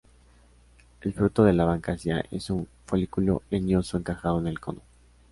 El 1.01 1.13
fruto 1.13 1.43
de 1.43 1.53
la 1.53 1.63
"Banksia" 1.63 2.25
es 2.31 2.49
un 2.49 2.67
folículo 2.87 3.43
leñoso 3.51 3.97
encajado 3.97 4.39
en 4.39 4.47
el 4.47 4.59
"cono". 4.59 4.81